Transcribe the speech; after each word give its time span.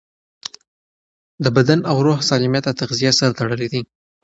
د 1.43 1.45
بدن 1.57 1.79
او 1.89 1.95
روح 2.05 2.19
سالمیت 2.29 2.63
د 2.69 2.77
تغذیې 2.81 3.11
سره 3.19 3.35
تړلی 3.39 3.67
دی. 3.73 3.81